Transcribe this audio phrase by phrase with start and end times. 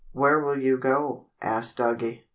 [0.13, 2.25] "Where will you go?" asked Doggie.